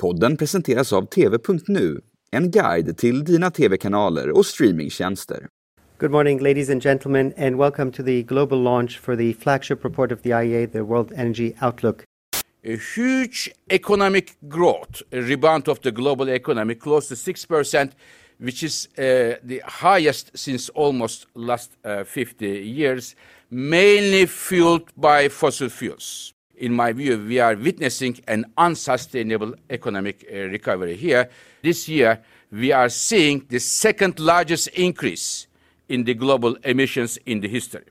[0.00, 2.00] Podden presenteras av TV.nu,
[2.30, 5.46] en guide till dina tv-kanaler och streamingtjänster.
[5.98, 10.12] Good morning, ladies and gentlemen, and welcome to the global launch for the flagship report
[10.12, 12.02] of the IEA, the World Energy Outlook.
[12.64, 17.92] A huge economic growth, a rebound of the global economy, close to 6%,
[18.38, 23.14] which is uh, the highest since almost last uh, 50 years,
[23.50, 26.33] mainly fueled by fossil fuels.
[26.64, 31.28] In my view, we are witnessing an unsustainable economic uh, recovery here.
[31.62, 32.18] This year,
[32.50, 35.46] we are seeing the second largest increase
[35.88, 37.84] in the global emissions in the history.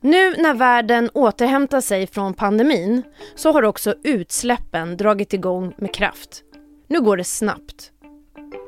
[0.00, 3.02] Nu när världen återhämtar sig från pandemin
[3.34, 6.42] så har också utsläppen dragit igång med kraft.
[6.88, 7.92] Nu går det snabbt.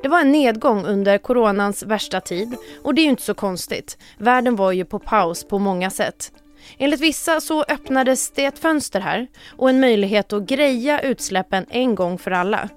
[0.02, 3.98] Det var en nedgång under coronans värsta tid och det är ju inte så konstigt.
[4.18, 6.32] Världen var ju på paus på många sätt.
[6.78, 11.94] Enligt vissa så öppnades det ett fönster här och en möjlighet att greja utsläppen en
[11.94, 12.68] gång för alla.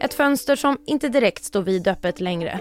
[0.00, 2.60] Ett fönster som inte direkt står vidöppet längre.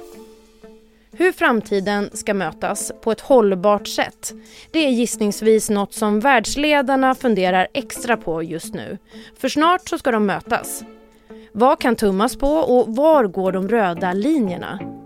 [1.13, 4.33] Hur framtiden ska mötas på ett hållbart sätt
[4.71, 8.97] det är gissningsvis något som världsledarna funderar extra på just nu.
[9.37, 10.83] För snart så ska de mötas.
[11.51, 15.00] Vad kan tummas på och var går de röda linjerna?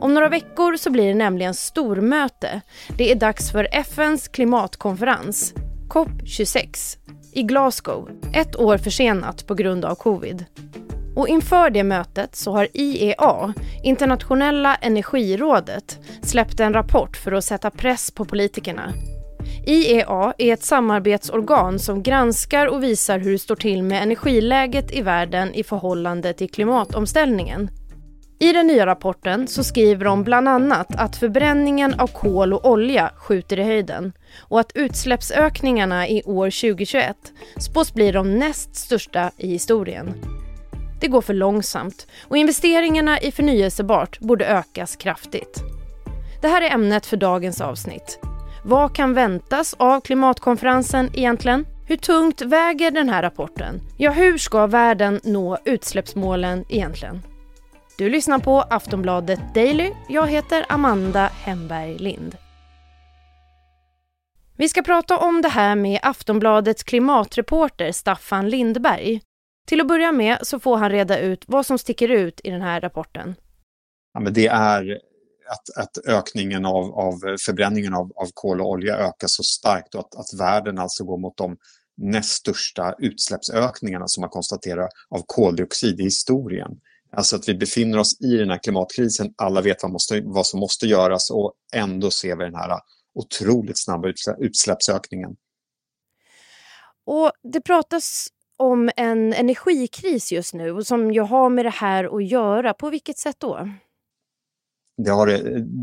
[0.00, 2.60] Om några veckor så blir det nämligen stormöte.
[2.96, 5.54] Det är dags för FNs klimatkonferens,
[5.88, 6.96] COP26,
[7.32, 8.08] i Glasgow.
[8.34, 10.44] Ett år försenat på grund av covid.
[11.16, 17.70] Och inför det mötet så har IEA, Internationella energirådet, släppt en rapport för att sätta
[17.70, 18.92] press på politikerna.
[19.66, 25.02] IEA är ett samarbetsorgan som granskar och visar hur det står till med energiläget i
[25.02, 27.70] världen i förhållande till klimatomställningen.
[28.42, 33.10] I den nya rapporten så skriver de bland annat att förbränningen av kol och olja
[33.16, 37.16] skjuter i höjden och att utsläppsökningarna i år 2021
[37.56, 40.14] spås bli de näst största i historien.
[41.00, 45.62] Det går för långsamt och investeringarna i förnyelsebart borde ökas kraftigt.
[46.40, 48.18] Det här är ämnet för dagens avsnitt.
[48.64, 51.66] Vad kan väntas av klimatkonferensen egentligen?
[51.86, 53.80] Hur tungt väger den här rapporten?
[53.96, 57.22] Ja, hur ska världen nå utsläppsmålen egentligen?
[58.02, 59.90] Du lyssnar på Aftonbladet Daily.
[60.08, 62.36] Jag heter Amanda Hemberg Lind.
[64.56, 69.20] Vi ska prata om det här med Aftonbladets klimatreporter Staffan Lindberg.
[69.66, 72.62] Till att börja med så får han reda ut vad som sticker ut i den
[72.62, 73.34] här rapporten.
[74.14, 74.98] Ja, men det är
[75.50, 77.12] att, att ökningen av, av
[77.46, 81.18] förbränningen av, av kol och olja ökar så starkt och att, att världen alltså går
[81.18, 81.56] mot de
[81.96, 86.70] näst största utsläppsökningarna som man konstaterar av koldioxid i historien.
[87.16, 90.60] Alltså att vi befinner oss i den här klimatkrisen, alla vet vad, måste, vad som
[90.60, 92.80] måste göras och ändå ser vi den här
[93.14, 94.08] otroligt snabba
[94.38, 95.36] utsläppsökningen.
[97.04, 102.24] Och det pratas om en energikris just nu som ju har med det här att
[102.24, 102.74] göra.
[102.74, 103.68] På vilket sätt då?
[104.96, 105.26] Det, har,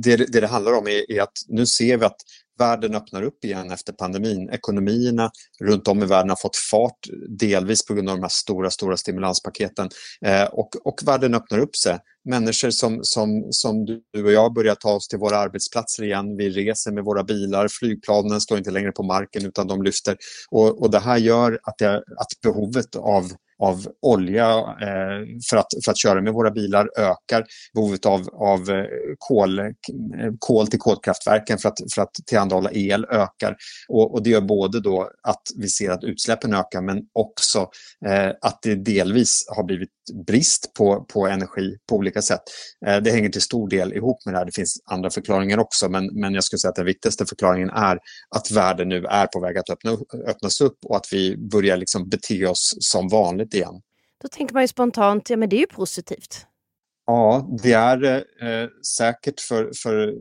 [0.04, 2.22] det, det, det handlar om är, är, att nu ser vi att
[2.60, 4.50] världen öppnar upp igen efter pandemin.
[4.50, 5.32] Ekonomierna
[5.64, 7.00] runt om i världen har fått fart,
[7.40, 9.90] delvis på grund av de här stora, stora stimulanspaketen.
[10.26, 11.98] Eh, och, och världen öppnar upp sig.
[12.30, 16.38] Människor som, som, som du och jag börjar ta oss till våra arbetsplatser igen.
[16.38, 20.18] Vi reser med våra bilar, flygplanen står inte längre på marken utan de lyfter.
[20.52, 25.68] Och, och det här gör att, det, att behovet av av olja eh, för, att,
[25.86, 27.46] för att köra med våra bilar ökar.
[27.74, 28.86] Behovet av, av eh,
[29.18, 29.66] kol, eh,
[30.40, 33.56] kol till kolkraftverken för att, för att tillhandahålla el ökar.
[33.88, 37.70] Och, och det gör både då att vi ser att utsläppen ökar men också
[38.06, 39.90] eh, att det delvis har blivit
[40.28, 42.42] brist på, på energi på olika sätt.
[42.86, 44.46] Eh, det hänger till stor del ihop med det här.
[44.46, 48.00] Det finns andra förklaringar också men, men jag skulle säga att den viktigaste förklaringen är
[48.36, 49.98] att världen nu är på väg att öppna,
[50.28, 53.82] öppnas upp och att vi börjar liksom bete oss som vanligt igen.
[54.22, 56.46] Då tänker man ju spontant, ja men det är ju positivt.
[57.06, 60.14] Ja, det är eh, säkert för, för,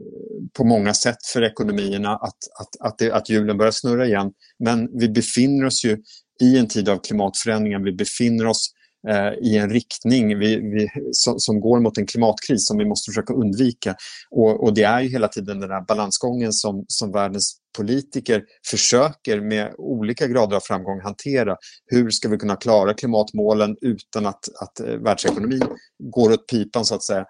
[0.53, 4.33] på många sätt för ekonomierna att, att, att, det, att hjulen börjar snurra igen.
[4.59, 6.03] Men vi befinner oss ju
[6.41, 7.85] i en tid av klimatförändringar.
[7.85, 8.73] Vi befinner oss
[9.09, 13.11] Eh, i en riktning vi, vi, som, som, går mot en klimatkris som vi måste
[13.11, 13.95] försöka undvika.
[14.31, 19.41] Och, och det är ju hela tiden den här balansgången som, som världens politiker försöker
[19.41, 21.57] med olika grader av framgång hantera.
[21.87, 25.63] Hur ska vi kunna klara klimatmålen utan att, att eh, världsekonomin
[25.99, 27.27] går åt pipan så att säga.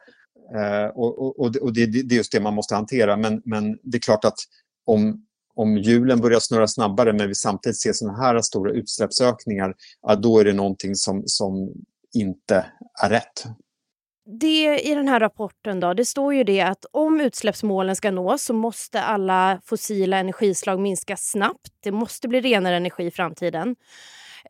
[0.56, 3.16] Eh, och, och, och det, det, är just det man måste hantera.
[3.16, 4.38] Men, men det är klart att
[4.86, 10.14] om, om hjulen börjar snurra snabbare men vi samtidigt ser sådana här stora utsläppsökningar, ja,
[10.14, 11.72] då är det någonting som, som
[12.14, 12.66] inte
[13.02, 13.44] är rätt.
[14.30, 18.42] Det i den här rapporten då, det står ju det att om utsläppsmålen ska nås
[18.42, 21.68] så måste alla fossila energislag minska snabbt.
[21.80, 23.76] Det måste bli renare energi i framtiden.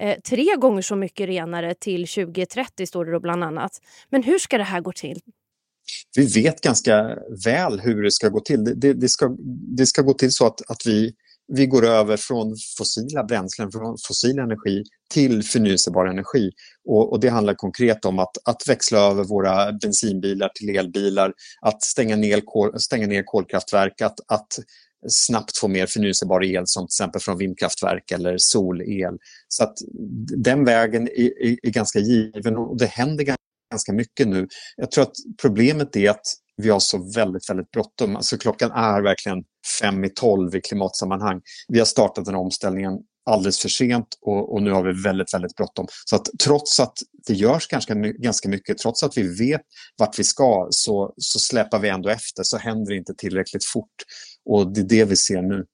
[0.00, 3.72] Eh, tre gånger så mycket renare till 2030 står det då bland annat.
[4.10, 5.20] Men hur ska det här gå till?
[6.16, 8.64] Vi vet ganska väl hur det ska gå till.
[8.64, 9.36] Det, det, det ska,
[9.76, 11.14] det ska gå till så att, att vi,
[11.48, 16.50] vi går över från fossila bränslen, från fossil energi till förnyelsebar energi.
[16.88, 21.82] Och, och, det handlar konkret om att, att växla över våra bensinbilar till elbilar, att
[21.82, 24.58] stänga ner, kol, stänga ner kolkraftverk, att, att
[25.08, 29.18] snabbt få mer förnyelsebar el som till exempel från vindkraftverk eller solel.
[29.48, 29.74] Så att
[30.36, 33.36] den vägen är, är, är ganska given och det händer
[33.72, 34.48] ganska mycket nu.
[34.76, 36.26] Jag tror att problemet är att
[36.58, 38.16] vi har så väldigt, väldigt bråttom.
[38.16, 39.44] Alltså klockan är verkligen
[39.81, 41.40] fem i tolv i klimatsammanhang.
[41.69, 42.99] Vi har startat den omställningen
[43.31, 45.87] alldeles för sent och, och, nu har vi väldigt, väldigt bråttom.
[46.05, 49.60] Så att trots att det görs ganska, ganska mycket, trots att vi vet
[49.99, 53.94] vart vi ska, så, så släpar vi ändå efter, så händer det inte tillräckligt fort.
[54.44, 55.66] Och det är det vi ser nu.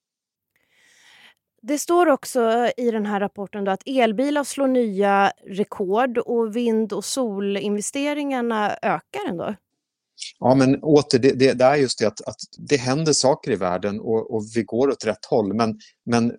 [1.61, 7.05] Det står också i den här rapporten att elbilar slår nya rekord och vind och
[7.05, 9.55] solinvesteringarna ökar ändå.
[10.39, 13.55] Ja, men åter, det, det, det, är just det att, att det händer saker i
[13.55, 15.53] världen och, och, vi går åt rätt håll.
[15.53, 16.33] Men, men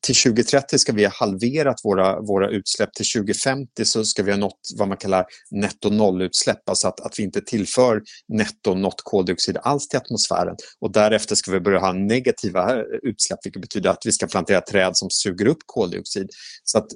[0.00, 2.92] till 2030 ska vi ha halverat våra, våra utsläpp.
[2.92, 7.18] Till 2050 så ska vi ha nått vad man kallar netto nollutsläpp, alltså att, att
[7.18, 10.56] vi inte tillför netto något koldioxid alls till atmosfären.
[10.80, 14.60] Och därefter ska vi börja ha negativa eh, utsläpp, vilket betyder att vi ska plantera
[14.60, 16.30] träd som suger upp koldioxid.
[16.64, 16.86] Så att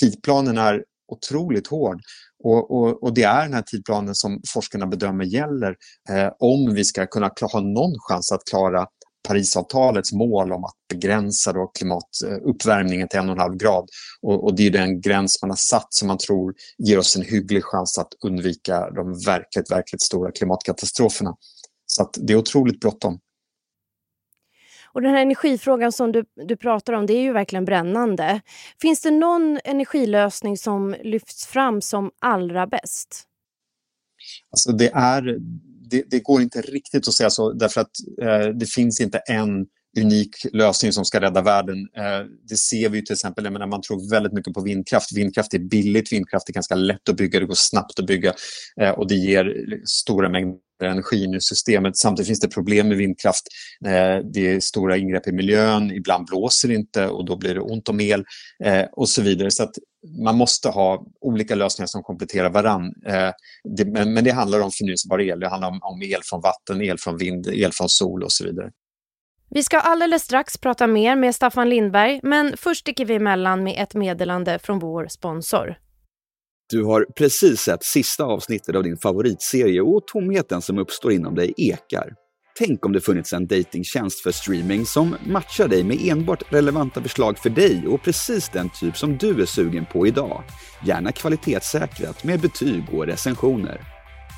[0.00, 2.00] tidplanen är otroligt hård.
[2.46, 5.76] Och, och, och, det är den här tidplanen som forskarna bedömer gäller
[6.10, 8.86] eh, om vi ska kunna ha någon chans att klara
[9.28, 13.88] Parisavtalets mål om att begränsa då klimatuppvärmningen eh, till en och en halv grad.
[14.22, 17.22] Och, och, det är den gräns man har satt som man tror ger oss en
[17.22, 21.34] hygglig chans att undvika de verkligt, verkligt stora klimatkatastroferna.
[21.86, 23.18] Så att det är otroligt bråttom.
[24.96, 28.40] Och den här energifrågan som du, du pratar om, det är ju verkligen brännande.
[28.80, 33.24] Finns det någon energilösning som lyfts fram som allra bäst?
[34.50, 35.38] Alltså det, är,
[35.90, 37.90] det, det går inte riktigt att säga så därför att
[38.22, 39.66] eh, det finns inte en
[40.00, 41.78] unik lösning som ska rädda världen.
[41.96, 45.16] Eh, det ser vi till exempel när man tror väldigt mycket på vindkraft.
[45.16, 48.34] Vindkraft är billigt, vindkraft är ganska lätt att bygga, det går snabbt att bygga
[48.80, 49.54] eh, och det ger
[49.84, 51.96] stora mängder energin i systemet.
[51.96, 53.42] Samtidigt finns det problem med vindkraft.
[53.86, 57.60] Eh, det är stora ingrepp i miljön, ibland blåser det inte och då blir det
[57.60, 58.24] ont om el
[58.64, 59.50] eh, och så vidare.
[59.50, 59.74] Så att
[60.24, 62.92] man måste ha olika lösningar som kompletterar varann.
[63.06, 63.30] Eh,
[64.06, 67.46] men det handlar om förnyelsebar el, det handlar om el från vatten, el från vind,
[67.46, 68.70] el från sol och så vidare.
[69.50, 73.82] Vi ska alldeles strax prata mer med Staffan Lindberg, men först sticker vi emellan med
[73.82, 75.76] ett meddelande från vår sponsor.
[76.70, 81.54] Du har precis sett sista avsnittet av din favoritserie och tomheten som uppstår inom dig
[81.56, 82.12] ekar.
[82.58, 87.38] Tänk om det funnits en datingtjänst för streaming som matchar dig med enbart relevanta förslag
[87.38, 90.42] för dig och precis den typ som du är sugen på idag.
[90.84, 93.80] Gärna kvalitetssäkrat med betyg och recensioner.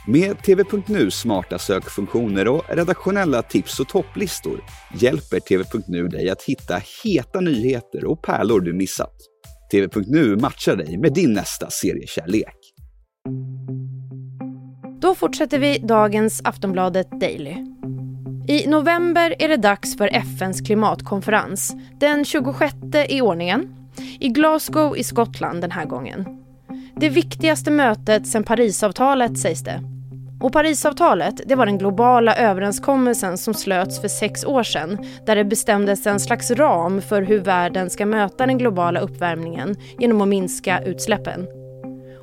[0.07, 4.65] Med TV.nu smarta sökfunktioner och redaktionella tips och topplistor
[4.95, 9.38] hjälper TV.nu dig att hitta heta nyheter och pärlor du missat.
[9.71, 12.57] TV.nu matchar dig med din nästa seriekärlek.
[15.01, 17.57] Då fortsätter vi dagens Aftonbladet Daily.
[18.49, 22.75] I november är det dags för FNs klimatkonferens, den 26
[23.09, 23.75] i ordningen,
[24.21, 26.25] i Glasgow i Skottland den här gången.
[26.97, 29.98] Det viktigaste mötet sedan Parisavtalet sägs det.
[30.41, 35.45] Och Parisavtalet det var den globala överenskommelsen som slöts för sex år sedan där det
[35.45, 40.83] bestämdes en slags ram för hur världen ska möta den globala uppvärmningen genom att minska
[40.83, 41.47] utsläppen.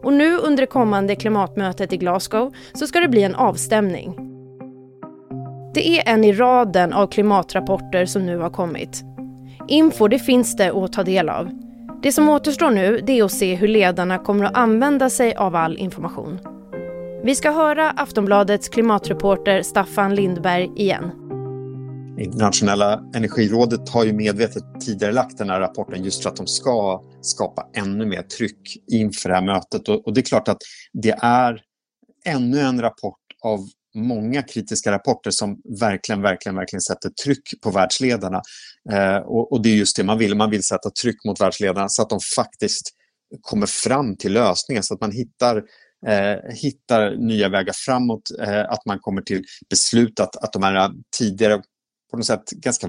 [0.03, 4.15] Och nu under det kommande klimatmötet i Glasgow så ska det bli en avstämning.
[5.73, 9.03] Det är en i raden av klimatrapporter som nu har kommit.
[9.67, 11.49] Info det finns det att ta del av.
[12.01, 15.55] Det som återstår nu det är att se hur ledarna kommer att använda sig av
[15.55, 16.54] all information.
[17.25, 21.11] Vi ska höra Aftonbladets klimatreporter Staffan Lindberg igen.
[22.19, 27.03] Internationella energirådet har ju medvetet tidigare lagt den här rapporten just för att de ska
[27.21, 29.89] skapa ännu mer tryck inför det här mötet.
[29.89, 30.57] Och, det är klart att
[30.93, 31.61] det är
[32.25, 33.59] ännu en rapport av
[33.95, 38.41] många kritiska rapporter som verkligen, verkligen, verkligen sätter tryck på världsledarna.
[38.91, 40.35] Eh, och, det är just det man vill.
[40.35, 42.91] Man vill sätta tryck mot världsledarna så att de faktiskt
[43.41, 45.63] kommer fram till lösningar, så att man hittar
[46.07, 50.91] eh, hittar nya vägar framåt, eh, att man kommer till beslut att, att de här
[51.17, 51.61] tidigare
[52.11, 52.87] på något sätt ganska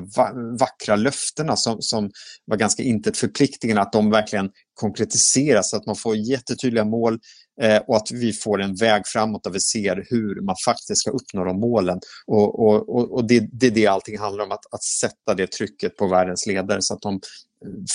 [0.58, 2.11] vackra löftena som, som
[2.44, 7.18] var ganska intet förpliktigande, att de verkligen konkretiseras, så att man får jättetydliga mål
[7.61, 11.11] eh, och att vi får en väg framåt där vi ser hur man faktiskt ska
[11.11, 12.00] uppnå de målen.
[12.26, 15.96] Och, och, och det, det är det allting handlar om, att, att sätta det trycket
[15.96, 17.20] på världens ledare så att de eh,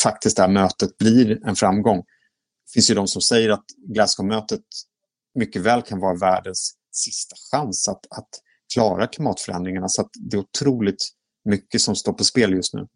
[0.03, 1.97] faktiskt det här mötet blir en framgång.
[1.97, 4.61] Det finns ju de som säger att Glasgow-mötet
[5.35, 8.29] mycket väl kan vara världens sista chans att, att
[8.73, 9.87] klara klimatförändringarna.
[9.89, 11.09] Så det är otroligt
[11.45, 12.87] mycket som står på spel just nu.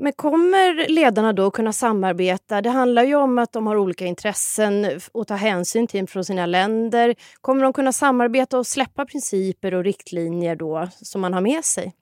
[0.00, 2.62] Men kommer ledarna då kunna samarbeta?
[2.62, 6.46] Det handlar ju om att de har olika intressen att ta hänsyn till från sina
[6.46, 7.14] länder.
[7.40, 11.92] Kommer de kunna samarbeta och släppa principer och riktlinjer då som man har med sig?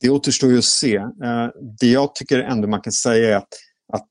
[0.00, 0.96] Det återstår ju att se.
[0.96, 1.48] Eh,
[1.80, 3.48] det jag tycker ändå man kan säga är att,
[3.92, 4.08] att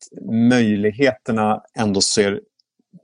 [0.49, 2.41] möjligheterna ändå ser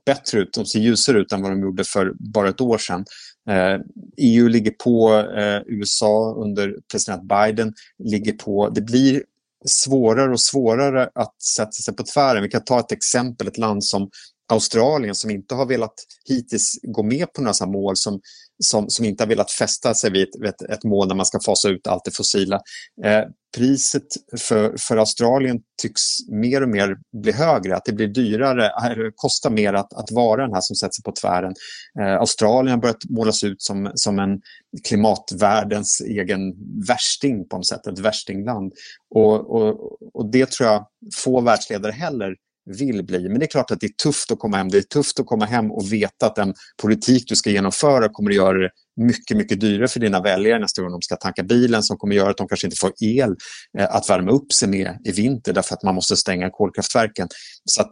[0.06, 3.04] bättre ut, de ser ljusare ut än vad de gjorde för bara ett år sedan.
[3.50, 3.80] EU eh,
[4.16, 8.68] EU ligger på, eh, USA under president Biden ligger på.
[8.68, 9.22] Det blir
[9.66, 12.42] svårare och svårare att sätta sig på tvären.
[12.42, 14.10] Vi kan ta ett exempel, ett land som
[14.50, 18.20] Australien som inte har velat hittills gå med på några sådana mål som,
[18.64, 21.40] som, som inte har velat fästa sig vid ett, ett, ett mål där man ska
[21.40, 22.60] fasa ut allt det fossila.
[23.04, 23.24] Eh,
[23.56, 24.06] priset
[24.38, 29.50] för, för Australien tycks mer och mer bli högre, att det blir dyrare, eh, kostar
[29.50, 31.54] mer att, att vara den här som sätter sig på tvären.
[32.00, 34.40] Eh, Australien har börjat målas ut som, som en
[34.88, 36.54] klimatvärldens egen
[36.88, 38.72] värsting på något sätt, ett värstingland.
[39.14, 42.36] Och, och, och det tror jag få världsledare heller
[42.78, 43.28] vill bli.
[43.28, 44.68] Men det är klart att det är tufft att komma hem.
[44.68, 48.30] Det är tufft att komma hem och veta att den politik du ska genomföra kommer
[48.30, 51.82] att göra det mycket, mycket dyrare för dina väljare nästa gång de ska tanka bilen
[51.82, 53.36] som kommer göra att de kanske inte får el
[53.78, 57.28] eh, att värma upp sig med i vinter därför att man måste stänga kolkraftverken.
[57.64, 57.90] Så att,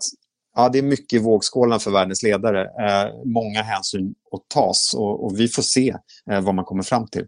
[0.56, 2.62] ja, det är mycket i vågskålen för världens ledare.
[2.62, 5.94] Eh, många hänsyn att tas och, och vi får se
[6.30, 7.24] eh, vad man kommer fram till.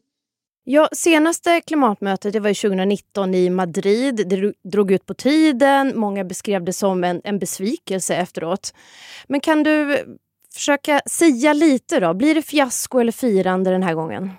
[0.72, 4.28] Ja, senaste klimatmötet det var 2019 i Madrid.
[4.28, 5.98] Det drog ut på tiden.
[5.98, 8.74] Många beskrev det som en, en besvikelse efteråt.
[9.28, 10.04] Men kan du
[10.54, 12.14] försöka säga lite då?
[12.14, 14.30] Blir det fiasko eller firande den här gången?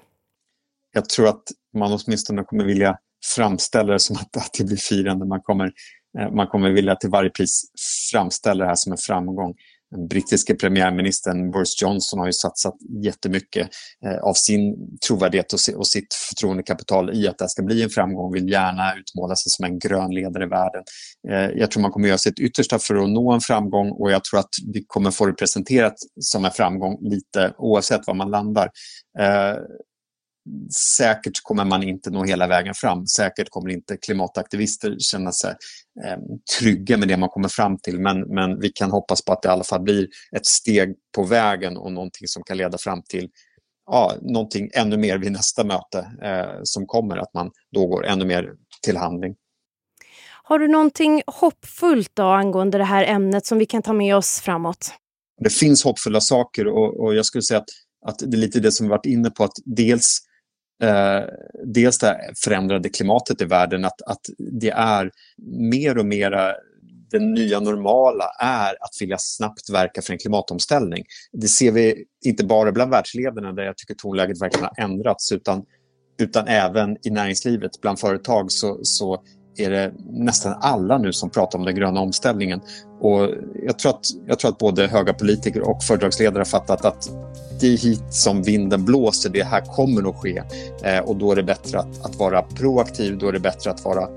[0.93, 2.97] Jag tror att man åtminstone kommer vilja
[3.35, 5.25] framställa det som att, att det blir firande.
[5.25, 5.71] Man kommer,
[6.19, 7.63] eh, man kommer vilja till varje pris
[8.11, 9.55] framställa det här som en framgång.
[9.91, 13.69] Den brittiske premiärministern Boris Johnson har ju satsat jättemycket
[14.05, 14.75] eh, av sin
[15.07, 19.49] trovärdighet och, sitt förtroendekapital i att det ska bli en framgång, vill gärna utmåla sig
[19.49, 20.83] som en grön ledare i världen.
[21.29, 24.23] Eh, jag tror man kommer göra sitt yttersta för att nå en framgång och jag
[24.23, 28.69] tror att vi kommer få det presenterat som en framgång lite oavsett var man landar.
[29.19, 29.55] Eh,
[30.97, 33.07] Säkert kommer man inte nå hela vägen fram.
[33.07, 35.55] Säkert kommer inte klimataktivister känna sig
[36.05, 36.17] eh,
[36.59, 37.99] trygga med det man kommer fram till.
[37.99, 41.23] Men, men vi kan hoppas på att det i alla fall blir ett steg på
[41.23, 43.29] vägen och någonting som kan leda fram till
[43.85, 47.17] ja, någonting ännu mer vid nästa möte eh, som kommer.
[47.17, 48.49] Att man då går ännu mer
[48.81, 49.35] till handling.
[50.43, 54.41] Har du någonting hoppfullt då angående det här ämnet som vi kan ta med oss
[54.41, 54.93] framåt?
[55.43, 57.69] Det finns hoppfulla saker och, och jag skulle säga att,
[58.05, 59.43] att det är lite det som vi varit inne på.
[59.43, 60.21] att Dels
[60.81, 61.23] eh,
[61.65, 65.11] dels det förändrade klimatet i världen, att, att det är
[65.69, 66.55] mer och mer
[67.11, 71.03] det nya normala är att vilja snabbt verka för en klimatomställning.
[71.31, 75.63] Det ser vi inte bara bland världsledarna där jag tycker tonläget verkligen har ändrats utan,
[76.19, 79.23] utan även i näringslivet, bland företag så, så
[79.57, 82.61] är det nästan alla nu som pratar om den gröna omställningen.
[82.99, 83.29] Och
[83.65, 87.09] jag, tror att, jag tror att både höga politiker och företagsledare har fattat att
[87.59, 90.43] det är hit som vinden blåser, det här kommer att ske.
[90.83, 93.85] Eh, och då är det bättre att, att vara proaktiv, då är det bättre att
[93.85, 94.07] vara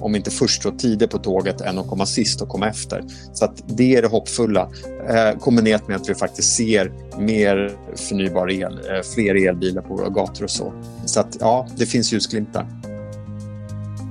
[0.00, 3.04] om inte först och tidigt på tåget än att komma sist och komma efter.
[3.32, 4.68] Så att det är det hoppfulla.
[5.08, 10.08] Eh, kombinerat med att vi faktiskt ser mer förnybar el, eh, fler elbilar på våra
[10.08, 10.72] gator och så.
[11.04, 12.79] Så att ja, det finns ljusglimtar.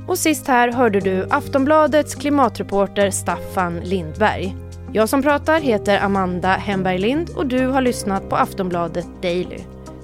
[0.09, 4.55] Och sist här hörde du Aftonbladets klimatreporter Staffan Lindberg.
[4.93, 9.59] Jag som pratar heter Amanda Hemberg Lind och du har lyssnat på Aftonbladet Daily.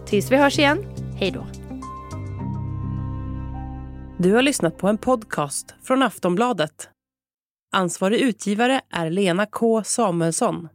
[0.05, 0.85] Tills vi hörs igen,
[1.19, 1.45] hej då.
[4.17, 6.89] Du har lyssnat på en podcast från Aftonbladet.
[7.75, 10.67] Ansvarig utgivare är Lena K Samuelsson.